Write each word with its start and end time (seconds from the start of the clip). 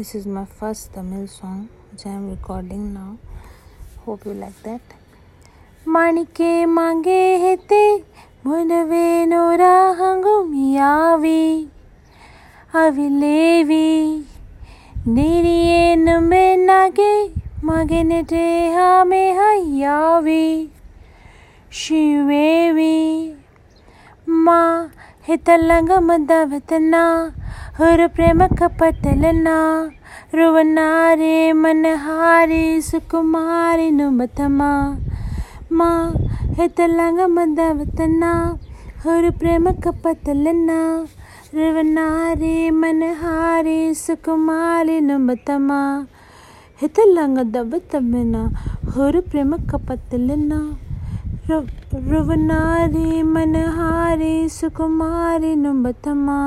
This 0.00 0.14
is 0.14 0.26
my 0.26 0.46
first 0.50 0.94
Tamil 0.94 1.28
song 1.28 1.68
which 1.86 2.06
I 2.06 2.10
am 2.10 2.26
recording 2.26 2.94
now. 2.94 3.18
Hope 4.04 4.24
you 4.24 4.34
like 4.34 4.62
that. 4.62 4.80
മാണിക്കേ 5.86 6.52
മാങ്ങേ 6.76 7.24
ഹെത്തെ 7.42 7.82
മുനവേനോരാഹങ്കുമിയാവി 8.46 11.42
അവിലേവി 12.74 13.90
നിരിയേനുമേ 15.16 16.46
നഗെ 16.62 17.14
മകനെറ്റേ 17.62 18.46
ഹാമേ 18.76 19.24
ഹയ്യാവി 19.40 20.46
ശിവേവി 21.80 22.96
മാ 24.44 24.62
ಮಾ 25.19 25.19
ಹಿತಲ್ಲಂಗ 25.27 25.91
ಮದವತನ 25.99 26.95
ಹೊರ 27.77 28.01
ಪ್ರೇಮ 28.07 28.43
ಕಪಟಲನ 28.55 29.47
ರುವನಾರೆ 30.35 31.51
ಮನಹಾರಿ 31.53 32.81
ಸುಕುಮಾರಿ 32.81 33.89
ನುಮತಮ 33.91 34.61
ಮಾ 35.71 35.89
ಹಿತಲ್ಲಂಗ 36.55 37.21
ಮದವತನ 37.27 38.23
ಹೊರ 39.03 39.25
ಪ್ರೇಮ 39.37 39.67
ಕಪಟಲನ 39.83 40.71
ರುವನಾರೆ 41.55 42.69
ಮನಹಾರಿ 42.69 43.93
ಸುಕುಮಾರಿ 43.95 44.99
ನುಮತಮ 44.99 45.71
ಹಿತಲ್ಲಂಗ 46.81 47.39
ದಬತಮೆನ 47.53 48.37
ಹೊರ 48.95 49.15
ಪ್ರೇಮ 49.29 49.55
ಕಪಟಲನ 49.71 50.53
ರುವನಾರಿ 52.09 53.21
ಮನಹಾರಿ 53.23 53.98
சுகுமாரி 54.10 54.36
சுகுமாரி 54.54 55.50
நும்பத்தம்மா 55.56 56.38